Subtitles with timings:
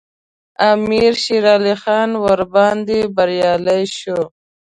[0.71, 4.19] امیر شېرعلي خان ورباندې بریالی شو.